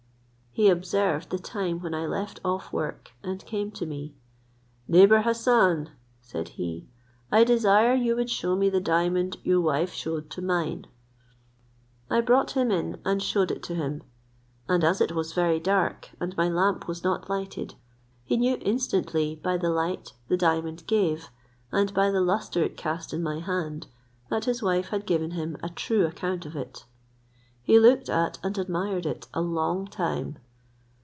He 0.53 0.67
observed 0.67 1.29
the 1.29 1.39
time 1.39 1.79
when 1.79 1.93
I 1.93 2.05
left 2.05 2.41
off 2.43 2.73
work, 2.73 3.13
and 3.23 3.43
came 3.45 3.71
to 3.71 3.85
me. 3.85 4.15
"Neighbour 4.85 5.21
Hassan", 5.21 5.91
said 6.21 6.49
he, 6.49 6.89
"I 7.31 7.45
desire 7.45 7.93
you 7.95 8.17
would 8.17 8.29
shew 8.29 8.57
me 8.57 8.69
the 8.69 8.81
diamond 8.81 9.37
your 9.45 9.61
wife 9.61 9.93
shewed 9.93 10.29
to 10.31 10.41
mine." 10.41 10.87
I 12.09 12.19
brought 12.19 12.51
him 12.51 12.69
in, 12.69 12.99
and 13.05 13.23
shewed 13.23 13.49
it 13.49 13.63
to 13.63 13.75
him. 13.75 14.03
As 14.67 14.99
it 14.99 15.13
was 15.13 15.31
very 15.31 15.57
dark, 15.57 16.09
and 16.19 16.35
my 16.35 16.49
lamp 16.49 16.85
was 16.85 17.01
not 17.01 17.29
lighted, 17.29 17.75
he 18.25 18.35
knew 18.35 18.57
instantly, 18.59 19.39
by 19.41 19.55
the 19.55 19.69
light 19.69 20.11
the 20.27 20.35
diamond 20.37 20.85
gave, 20.85 21.29
and 21.71 21.93
by 21.93 22.11
the 22.11 22.21
lustre 22.21 22.61
it 22.61 22.75
cast 22.75 23.13
in 23.13 23.23
my 23.23 23.39
hand, 23.39 23.87
that 24.29 24.43
his 24.45 24.61
wife 24.61 24.89
had 24.89 25.05
given 25.05 25.31
him 25.31 25.55
a 25.63 25.69
true 25.69 26.05
account 26.05 26.45
of 26.45 26.57
it. 26.57 26.83
He 27.63 27.79
looked 27.79 28.09
at 28.09 28.37
and 28.43 28.57
admired 28.57 29.05
it 29.05 29.27
a 29.35 29.41
long 29.41 29.85
time. 29.87 30.37